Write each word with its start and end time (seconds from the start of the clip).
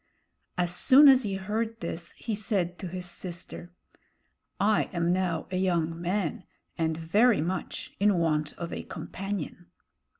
As 0.57 0.73
soon 0.75 1.07
as 1.07 1.21
he 1.21 1.35
heard 1.35 1.79
this, 1.79 2.13
he 2.13 2.33
said 2.33 2.79
to 2.79 2.87
his 2.87 3.05
sister: 3.05 3.69
"I 4.59 4.85
am 4.93 5.13
now 5.13 5.45
a 5.51 5.57
young 5.57 6.01
man 6.01 6.43
and 6.75 6.97
very 6.97 7.39
much 7.39 7.93
in 7.99 8.17
want 8.17 8.53
of 8.53 8.73
a 8.73 8.81
companion." 8.81 9.67